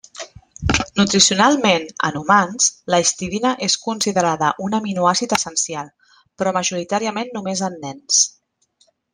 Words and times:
Nutricionalment, 0.99 1.85
en 2.07 2.17
humans, 2.21 2.69
la 2.93 2.99
histidina 3.03 3.51
és 3.67 3.77
considerada 3.83 4.49
un 4.69 4.79
aminoàcid 4.81 5.37
essencial, 5.41 5.95
però 6.41 6.57
majoritàriament 6.59 7.33
només 7.37 7.67
en 7.73 7.79
nens. 7.89 8.27